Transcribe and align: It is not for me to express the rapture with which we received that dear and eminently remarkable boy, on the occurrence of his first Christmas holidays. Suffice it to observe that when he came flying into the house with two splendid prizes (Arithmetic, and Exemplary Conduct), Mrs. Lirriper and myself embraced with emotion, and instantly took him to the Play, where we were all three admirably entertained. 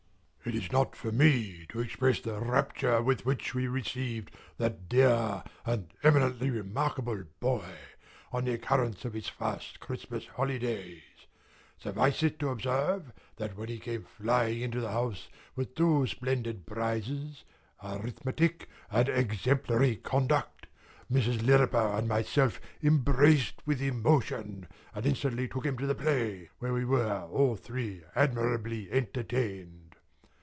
It 0.43 0.55
is 0.55 0.71
not 0.71 0.95
for 0.95 1.11
me 1.11 1.67
to 1.69 1.79
express 1.81 2.19
the 2.19 2.39
rapture 2.41 2.99
with 3.03 3.27
which 3.27 3.53
we 3.53 3.67
received 3.67 4.31
that 4.57 4.89
dear 4.89 5.43
and 5.67 5.93
eminently 6.01 6.49
remarkable 6.49 7.25
boy, 7.39 7.69
on 8.33 8.45
the 8.45 8.53
occurrence 8.53 9.05
of 9.05 9.13
his 9.13 9.29
first 9.29 9.79
Christmas 9.79 10.25
holidays. 10.25 11.03
Suffice 11.77 12.23
it 12.23 12.39
to 12.39 12.49
observe 12.49 13.13
that 13.37 13.55
when 13.55 13.69
he 13.69 13.77
came 13.77 14.01
flying 14.03 14.61
into 14.61 14.81
the 14.81 14.91
house 14.91 15.27
with 15.55 15.75
two 15.75 16.07
splendid 16.07 16.65
prizes 16.65 17.43
(Arithmetic, 17.83 18.67
and 18.89 19.07
Exemplary 19.09 19.95
Conduct), 19.95 20.65
Mrs. 21.09 21.45
Lirriper 21.45 21.95
and 21.99 22.07
myself 22.07 22.59
embraced 22.81 23.61
with 23.67 23.79
emotion, 23.79 24.67
and 24.95 25.05
instantly 25.05 25.47
took 25.47 25.67
him 25.67 25.77
to 25.77 25.85
the 25.85 25.93
Play, 25.95 26.49
where 26.57 26.73
we 26.73 26.83
were 26.83 27.21
all 27.31 27.55
three 27.55 28.01
admirably 28.15 28.91
entertained. 28.91 29.77